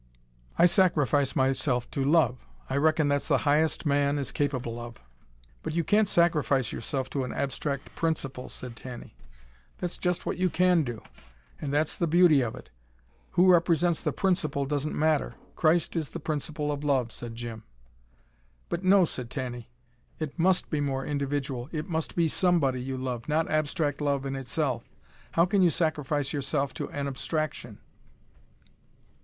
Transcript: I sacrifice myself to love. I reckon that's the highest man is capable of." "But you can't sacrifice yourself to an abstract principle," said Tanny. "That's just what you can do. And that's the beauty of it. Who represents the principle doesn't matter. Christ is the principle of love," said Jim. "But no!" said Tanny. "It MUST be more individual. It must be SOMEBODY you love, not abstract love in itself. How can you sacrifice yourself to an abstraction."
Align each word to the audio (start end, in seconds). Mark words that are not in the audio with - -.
I 0.57 0.65
sacrifice 0.65 1.35
myself 1.35 1.87
to 1.91 2.03
love. 2.03 2.43
I 2.71 2.77
reckon 2.77 3.07
that's 3.07 3.27
the 3.27 3.37
highest 3.45 3.85
man 3.85 4.17
is 4.17 4.31
capable 4.31 4.79
of." 4.79 4.99
"But 5.61 5.75
you 5.75 5.83
can't 5.83 6.07
sacrifice 6.07 6.71
yourself 6.71 7.07
to 7.11 7.23
an 7.23 7.31
abstract 7.31 7.93
principle," 7.95 8.49
said 8.49 8.75
Tanny. 8.75 9.13
"That's 9.77 9.99
just 9.99 10.25
what 10.25 10.37
you 10.39 10.49
can 10.49 10.81
do. 10.81 11.03
And 11.61 11.71
that's 11.71 11.95
the 11.95 12.07
beauty 12.07 12.41
of 12.41 12.55
it. 12.55 12.71
Who 13.33 13.51
represents 13.51 14.01
the 14.01 14.11
principle 14.11 14.65
doesn't 14.65 14.97
matter. 14.97 15.35
Christ 15.55 15.95
is 15.95 16.09
the 16.09 16.19
principle 16.19 16.71
of 16.71 16.83
love," 16.83 17.11
said 17.11 17.35
Jim. 17.35 17.61
"But 18.69 18.83
no!" 18.83 19.05
said 19.05 19.29
Tanny. 19.29 19.69
"It 20.17 20.39
MUST 20.39 20.71
be 20.71 20.81
more 20.81 21.05
individual. 21.05 21.69
It 21.71 21.87
must 21.87 22.15
be 22.15 22.27
SOMEBODY 22.27 22.81
you 22.81 22.97
love, 22.97 23.29
not 23.29 23.51
abstract 23.51 24.01
love 24.01 24.25
in 24.25 24.35
itself. 24.35 24.83
How 25.33 25.45
can 25.45 25.61
you 25.61 25.69
sacrifice 25.69 26.33
yourself 26.33 26.73
to 26.73 26.89
an 26.89 27.05
abstraction." 27.07 27.77